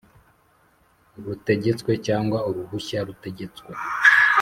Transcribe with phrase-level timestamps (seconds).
[1.23, 3.71] rutegetswe cyangwa uruhushya rutegetswe